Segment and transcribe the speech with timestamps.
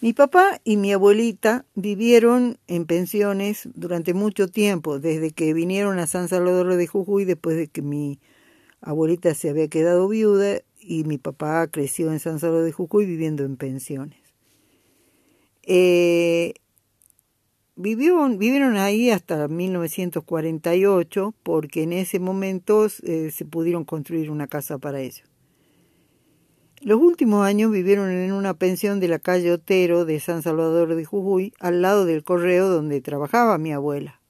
[0.00, 6.06] Mi papá y mi abuelita vivieron en pensiones durante mucho tiempo, desde que vinieron a
[6.06, 8.20] San Salvador de Jujuy, después de que mi
[8.80, 13.44] abuelita se había quedado viuda y mi papá creció en San Salvador de Jujuy viviendo
[13.44, 14.20] en pensiones.
[15.64, 16.54] Eh,
[17.74, 24.78] vivieron, vivieron ahí hasta 1948 porque en ese momento eh, se pudieron construir una casa
[24.78, 25.28] para ellos.
[26.80, 31.04] Los últimos años vivieron en una pensión de la calle Otero de San Salvador de
[31.04, 34.20] Jujuy, al lado del correo donde trabajaba mi abuela.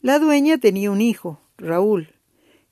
[0.00, 2.08] La dueña tenía un hijo, Raúl,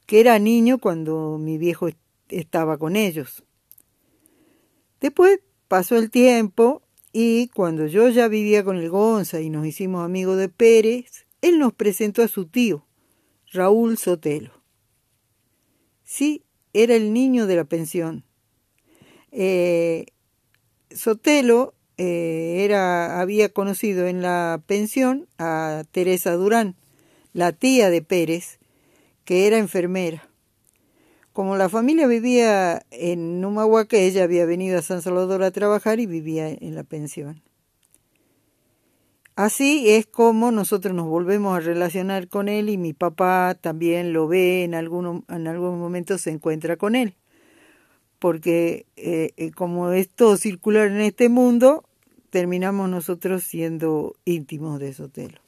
[0.06, 1.90] que era niño cuando mi viejo
[2.28, 3.44] estaba con ellos.
[5.00, 10.04] Después pasó el tiempo y cuando yo ya vivía con el Gonza y nos hicimos
[10.04, 12.84] amigos de Pérez, él nos presentó a su tío,
[13.52, 14.52] Raúl Sotelo.
[16.02, 18.24] Sí, era el niño de la pensión
[19.32, 20.06] eh,
[20.90, 26.76] Sotelo eh, era, había conocido en la pensión a Teresa Durán,
[27.32, 28.58] la tía de Pérez,
[29.24, 30.28] que era enfermera.
[31.32, 36.06] Como la familia vivía en Numahuaca, ella había venido a San Salvador a trabajar y
[36.06, 37.42] vivía en la pensión.
[39.34, 44.28] Así es como nosotros nos volvemos a relacionar con él y mi papá también lo
[44.28, 47.16] ve, en, algunos, en algún momento se encuentra con él
[48.22, 51.82] porque eh, eh, como es todo circular en este mundo,
[52.30, 55.40] terminamos nosotros siendo íntimos de Sotelo.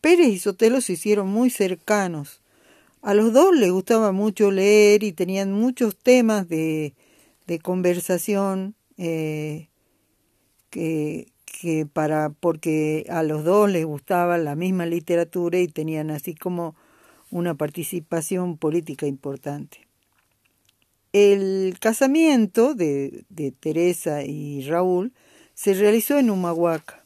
[0.00, 2.42] Pérez y Sotelo se hicieron muy cercanos.
[3.00, 6.94] A los dos les gustaba mucho leer y tenían muchos temas de,
[7.46, 9.68] de conversación eh,
[10.68, 16.34] que, que para porque a los dos les gustaba la misma literatura y tenían así
[16.34, 16.74] como
[17.30, 19.91] una participación política importante.
[21.12, 23.24] El casamiento de,
[23.60, 25.12] Teresa y Raúl
[25.52, 27.04] se realizó en Humahuaca.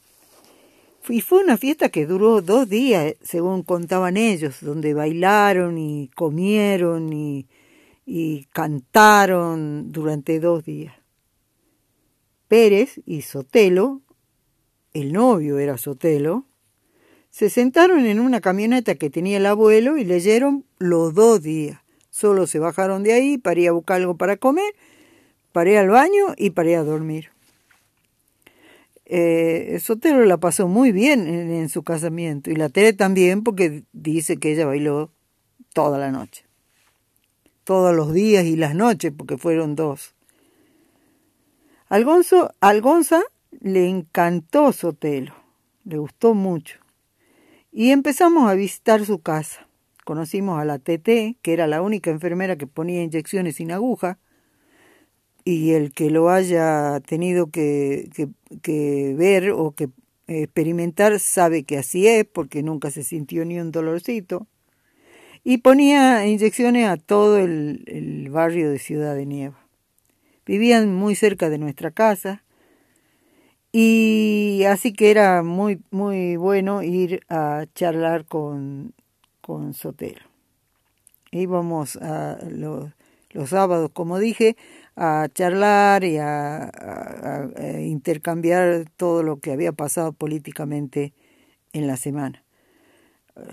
[1.09, 7.11] Y fue una fiesta que duró dos días, según contaban ellos, donde bailaron y comieron
[7.13, 7.47] y,
[8.05, 10.95] y cantaron durante dos días.
[12.47, 14.01] Pérez y Sotelo,
[14.93, 16.45] el novio era Sotelo,
[17.29, 21.81] se sentaron en una camioneta que tenía el abuelo y leyeron los dos días.
[22.17, 24.73] Solo se bajaron de ahí para ir a buscar algo para comer,
[25.51, 27.29] para ir al baño y para ir a dormir.
[29.05, 34.37] Eh, Sotero la pasó muy bien en, su casamiento y la Tere también porque dice
[34.37, 35.11] que ella bailó
[35.73, 36.43] toda la noche.
[37.63, 40.15] Todos los días y las noches porque fueron dos.
[41.87, 42.03] Al,
[42.61, 43.21] al Gonza
[43.61, 45.35] le encantó Sotelo,
[45.85, 46.79] le gustó mucho.
[47.71, 49.66] Y empezamos a visitar su casa.
[50.07, 54.19] Conocimos a la TT, que era la única enfermera que ponía inyecciones sin aguja,
[55.43, 58.07] y el que lo haya tenido que,
[58.61, 59.89] que, ver o que
[60.27, 64.47] experimentar sabe que así es, porque nunca se sintió ni un dolorcito.
[65.43, 69.67] Y ponía inyecciones a todo el, el barrio de Ciudad de Nieva.
[70.45, 72.45] Vivían muy cerca de nuestra casa,
[73.73, 78.93] y así que era muy, muy bueno ir a charlar con
[79.47, 80.25] con Sotero.
[81.31, 82.91] Íbamos a los,
[83.31, 84.57] los sábados, como dije,
[84.97, 86.69] a charlar y a,
[87.79, 91.13] intercambiar todo lo que había pasado políticamente
[91.71, 92.43] en la semana.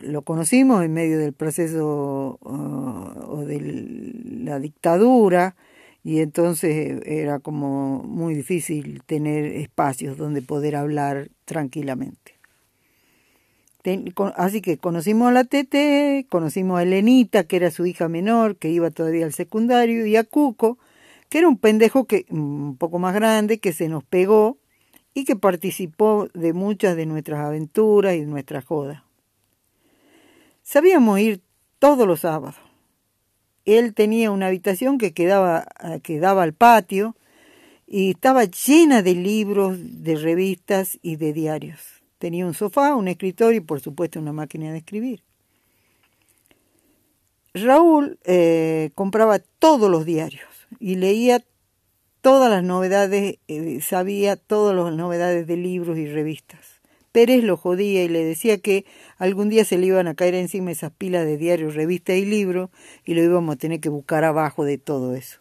[0.02, 3.60] Lo conocimos en medio del proceso uh, o de
[4.42, 5.54] la dictadura
[6.02, 12.33] y entonces era como muy difícil tener espacios donde poder hablar tranquilamente
[14.36, 18.70] así que conocimos a la Tete, conocimos a Elenita, que era su hija menor, que
[18.70, 20.78] iba todavía al secundario, y a Cuco,
[21.28, 24.58] que era un pendejo que, un poco más grande, que se nos pegó
[25.12, 29.02] y que participó de muchas de nuestras aventuras y de nuestras jodas.
[30.62, 31.42] Sabíamos ir
[31.78, 32.56] todos los sábados.
[33.66, 35.66] Él tenía una habitación que quedaba,
[36.02, 37.16] que daba al patio
[37.86, 41.93] y estaba llena de libros, de revistas y de diarios.
[42.24, 45.22] Tenía un sofá, un escritorio y por supuesto una máquina de escribir.
[47.52, 50.48] Raúl eh, compraba todos los diarios
[50.80, 51.44] y leía
[52.22, 56.80] todas las novedades, eh, sabía todas las novedades de libros y revistas.
[57.12, 58.86] Pérez lo jodía y le decía que
[59.18, 62.70] algún día se le iban a caer encima esas pilas de diarios, revistas y libros
[63.04, 65.40] y lo íbamos a tener que buscar abajo de todo eso.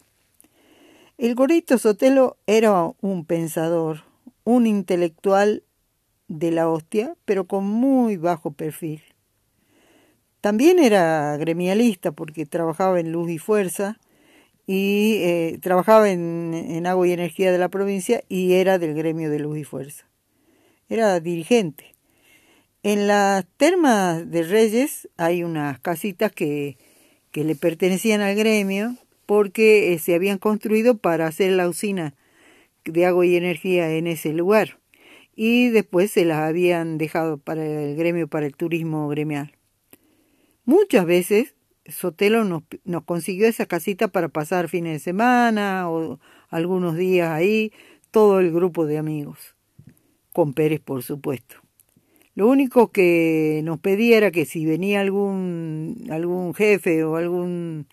[1.18, 4.04] El gorito Sotelo era un pensador,
[4.44, 5.64] un intelectual
[6.40, 9.02] de la hostia, pero con muy bajo perfil.
[10.42, 14.00] También era gremialista porque trabajaba en Luz y Fuerza
[14.66, 19.40] y eh, trabajaba en, agua y energía de la provincia y era del gremio de
[19.40, 20.06] luz y fuerza.
[20.90, 21.96] Era dirigente.
[22.82, 26.78] En las termas de Reyes hay unas casitas que,
[27.32, 28.96] que le pertenecían al gremio
[29.26, 32.16] porque eh, se habían construido para hacer la usina
[32.86, 34.83] de agua y energía en ese lugar
[35.36, 39.56] y después se las habían dejado para el gremio, para el turismo gremial.
[40.66, 46.20] Muchas veces Sotelo nos, nos consiguió esa casita para pasar fines de semana o
[46.50, 47.72] algunos días ahí,
[48.12, 49.56] todo el grupo de amigos,
[50.32, 51.56] con Pérez por supuesto.
[52.36, 57.86] Lo único que nos pedía era que si venía algún, algún jefe o algún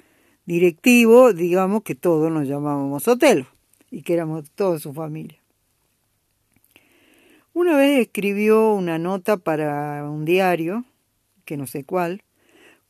[0.46, 3.46] directivo, digamos que todos nos llamábamos Sotelo
[3.90, 5.39] y que éramos toda su familia.
[7.52, 10.85] Una vez escribió una nota para un diario,
[11.44, 12.23] que no sé cuál,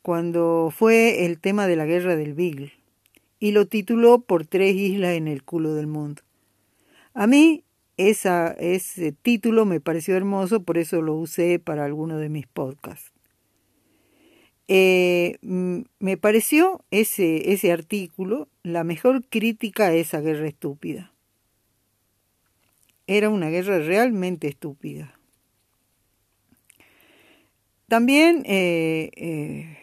[0.03, 2.71] cuando fue el tema de la guerra del Beagle,
[3.39, 6.21] y lo tituló Por tres islas en el culo del mundo.
[7.15, 7.63] A mí
[7.97, 13.11] ese título me pareció hermoso, por eso lo usé para alguno de mis podcasts.
[14.67, 21.11] Eh, me pareció ese, ese artículo la mejor crítica a esa guerra estúpida.
[23.07, 25.19] Era una guerra realmente estúpida.
[27.87, 29.77] También eh, eh,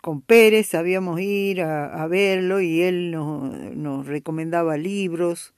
[0.00, 5.52] con Pérez sabíamos ir a, verlo y él nos, nos, recomendaba libros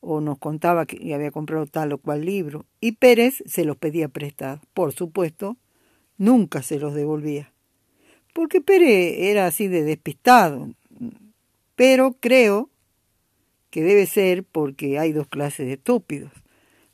[0.00, 2.66] o nos contaba que había comprado tal o cual libro.
[2.80, 4.60] Y Pérez se los pedía prestados.
[4.74, 5.56] Por supuesto,
[6.18, 7.54] nunca se los devolvía.
[8.34, 10.74] Porque Pérez era así de despistado.
[11.76, 12.68] Pero creo
[13.74, 16.30] que debe ser porque hay dos clases de estúpidos,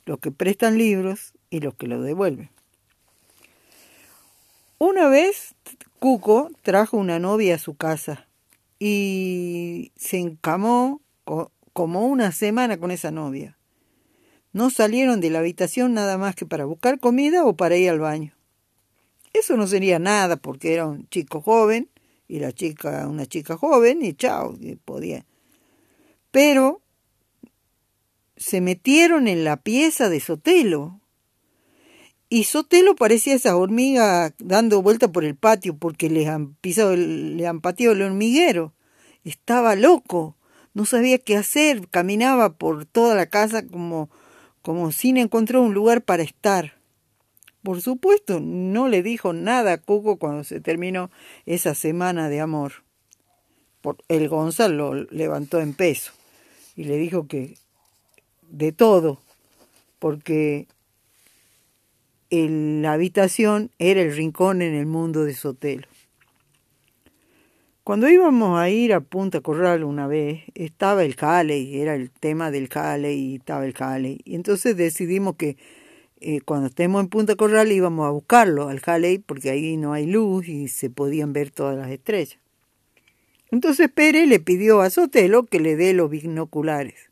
[0.07, 2.49] los que prestan libros y los que los devuelven.
[4.79, 5.53] Una vez
[5.99, 8.27] Cuco trajo una novia a su casa
[8.79, 11.01] y se encamó
[11.71, 13.59] como una semana con esa novia.
[14.51, 17.99] No salieron de la habitación nada más que para buscar comida o para ir al
[17.99, 18.33] baño.
[19.33, 21.89] Eso no sería nada porque era un chico joven
[22.27, 25.25] y la chica una chica joven y chao, podía.
[26.31, 26.81] Pero
[28.37, 31.01] se metieron en la pieza de Sotelo
[32.27, 37.45] y Sotelo parecía esa hormiga dando vuelta por el patio porque le han pisado, le
[37.45, 38.73] han pateado el hormiguero.
[39.25, 40.37] Estaba loco,
[40.73, 44.09] no sabía qué hacer, caminaba por toda la casa como,
[44.61, 46.79] como sin encontrar un lugar para estar.
[47.63, 51.11] Por supuesto, no le dijo nada a Cuco cuando se terminó
[51.45, 52.85] esa semana de amor.
[54.07, 56.13] el Gonzalo lo levantó en peso
[56.75, 57.55] y le dijo que
[58.49, 59.19] de todo,
[59.99, 60.67] porque
[62.29, 65.87] la habitación era el rincón en el mundo de Sotelo.
[67.83, 71.15] Cuando íbamos a ir a Punta Corral una vez, estaba el
[71.49, 74.19] y era el tema del Cale y estaba el Cale.
[74.23, 75.57] Y entonces decidimos que
[76.21, 80.05] eh, cuando estemos en Punta Corral íbamos a buscarlo al Cale porque ahí no hay
[80.05, 82.37] luz y se podían ver todas las estrellas.
[83.51, 87.11] Entonces Pérez le pidió a Sotelo que le dé los binoculares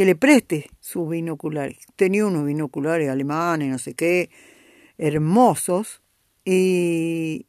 [0.00, 1.78] que le preste sus binoculares.
[1.96, 4.30] Tenía unos binoculares alemanes, no sé qué,
[4.96, 6.00] hermosos,
[6.42, 7.46] y,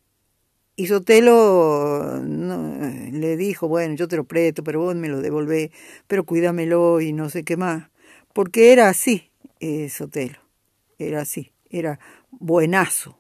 [0.85, 5.71] Sotelo le dijo, bueno, yo te lo presto, pero vos me lo devolvés,
[6.07, 7.89] pero cuídamelo y no sé qué más.
[8.33, 10.39] Porque era así, eh, Sotelo,
[10.99, 11.99] era así, era
[12.31, 13.17] buenazo.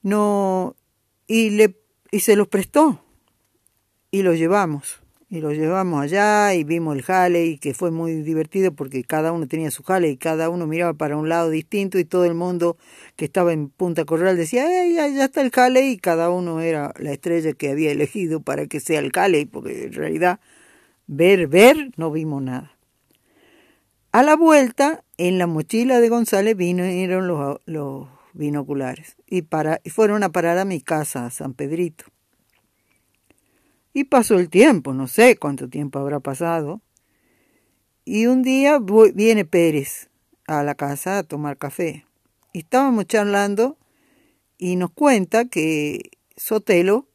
[0.00, 0.74] No,
[1.26, 1.76] y, le,
[2.10, 3.03] y se los prestó,
[4.14, 8.70] y lo llevamos y lo llevamos allá y vimos el Halley, que fue muy divertido
[8.70, 12.04] porque cada uno tenía su Halley y cada uno miraba para un lado distinto y
[12.04, 12.76] todo el mundo
[13.16, 15.90] que estaba en Punta Corral decía, ¡ay, ya está el Halley!
[15.90, 19.86] y cada uno era la estrella que había elegido para que sea el Halley, porque
[19.86, 20.38] en realidad
[21.08, 22.76] ver, ver, no vimos nada.
[24.12, 29.90] A la vuelta, en la mochila de González vinieron los, los binoculares y, para, y
[29.90, 32.13] fueron a parar a mi casa, a San Pedrito.
[33.96, 36.82] Y pasó el tiempo, no sé cuánto tiempo habrá pasado.
[38.04, 38.80] Y un día
[39.14, 40.10] viene Pérez
[40.48, 42.04] a la casa a tomar café.
[42.52, 43.78] Y estábamos charlando
[44.58, 47.06] y nos cuenta que Sotelo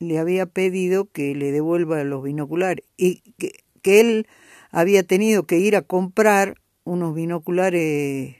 [0.00, 4.26] le había pedido que le devuelva los binoculares y que, que él
[4.72, 8.38] había tenido que ir a comprar unos binoculares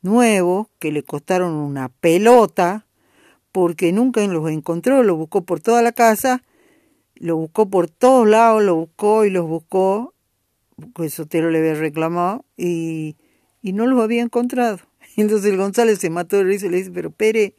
[0.00, 2.86] nuevos que le costaron una pelota
[3.50, 6.44] porque nunca los encontró, lo buscó por toda la casa
[7.18, 10.14] lo buscó por todos lados, lo buscó y los buscó,
[10.92, 13.16] porque Sotero le había reclamado, y,
[13.62, 14.78] y no los había encontrado.
[15.16, 17.54] Entonces el González se mató de risa y le dice, pero Pere,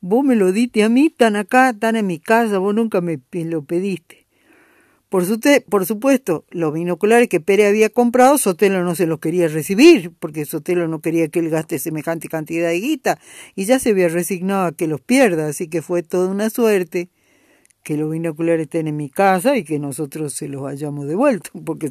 [0.00, 3.20] vos me lo diste a mí, están acá, están en mi casa, vos nunca me
[3.32, 4.26] lo pediste.
[5.08, 9.48] Por, su por supuesto, los binoculares que Pérez había comprado, Sotelo no se los quería
[9.48, 13.18] recibir, porque Sotelo no quería que él gaste semejante cantidad de guita,
[13.56, 17.08] y ya se había resignado a que los pierda, así que fue toda una suerte
[17.82, 21.90] que los binoculares estén en mi casa y que nosotros se los hayamos devuelto, porque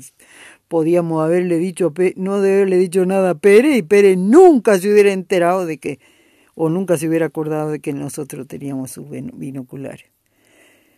[0.67, 5.65] podíamos haberle dicho, no haberle dicho nada a Pérez, y Pérez nunca se hubiera enterado
[5.65, 5.99] de que,
[6.55, 10.05] o nunca se hubiera acordado de que nosotros teníamos sus binoculares.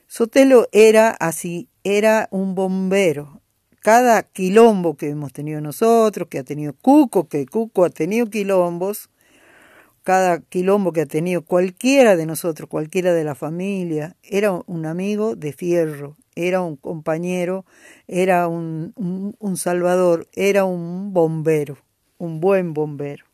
[0.07, 3.41] Sotelo era así, era un bombero.
[3.79, 9.09] Cada quilombo que hemos tenido nosotros, que ha tenido Cuco, que Cuco ha tenido quilombos,
[10.03, 15.35] cada quilombo que ha tenido cualquiera de nosotros, cualquiera de la familia, era un amigo
[15.35, 17.65] de fierro, era un compañero,
[18.07, 18.93] era un,
[19.55, 21.77] salvador, era un bombero,
[22.17, 23.25] un buen bombero.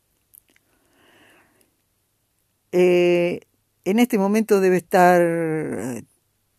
[2.72, 3.40] Eh,
[3.84, 5.22] en este momento debe estar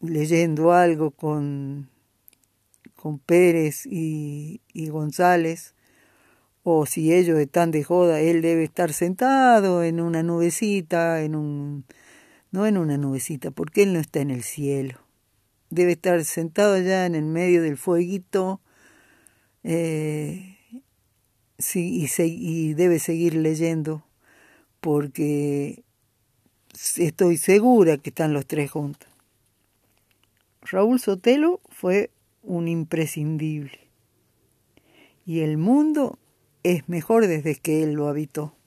[0.02, 1.90] leyendo algo con,
[2.96, 5.76] con Pérez y, González,
[6.78, 11.86] o si ellos están de joda, él debe estar sentado en una nubecita, en un...
[12.52, 15.00] no en una nubecita, porque él no está en el cielo.
[15.70, 18.62] Debe estar sentado allá en el medio del fueguito,
[19.64, 20.58] eh,
[21.58, 24.04] sí, y, y debe seguir leyendo,
[24.80, 25.84] porque
[26.98, 29.10] estoy segura que están los tres juntos.
[30.62, 32.12] Raúl Sotelo fue
[32.44, 33.80] un imprescindible.
[35.26, 36.18] Y el mundo
[36.64, 38.59] es mejor desde que él lo habitó.